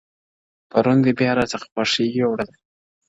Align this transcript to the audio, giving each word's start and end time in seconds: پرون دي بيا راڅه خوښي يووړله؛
پرون 0.71 0.97
دي 1.05 1.11
بيا 1.19 1.31
راڅه 1.37 1.57
خوښي 1.63 2.05
يووړله؛ 2.19 2.53